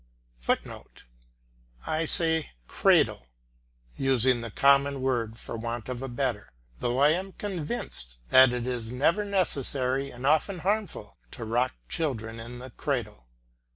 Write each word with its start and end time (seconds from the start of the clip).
[Footnote: 0.39 1.03
I 1.85 2.05
say 2.05 2.49
"cradle" 2.67 3.27
using 3.97 4.41
the 4.41 4.49
common 4.49 5.03
word 5.03 5.37
for 5.37 5.55
want 5.55 5.89
of 5.89 6.01
a 6.01 6.07
better, 6.07 6.51
though 6.79 6.97
I 6.97 7.09
am 7.09 7.33
convinced 7.33 8.17
that 8.29 8.51
it 8.51 8.65
is 8.65 8.91
never 8.91 9.23
necessary 9.23 10.09
and 10.09 10.25
often 10.25 10.57
harmful 10.65 11.19
to 11.29 11.45
rock 11.45 11.73
children 11.87 12.39
in 12.39 12.57
the 12.57 12.71
cradle. 12.71 13.27